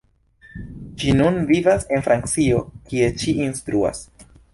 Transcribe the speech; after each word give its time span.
Ŝi 1.01 1.11
nun 1.17 1.37
vivas 1.51 1.85
en 1.97 2.05
Francio 2.07 2.61
kie 2.89 3.11
ŝi 3.25 3.35
instruas. 3.49 4.01